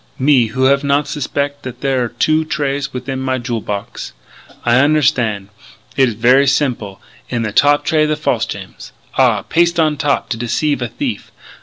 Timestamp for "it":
5.95-6.09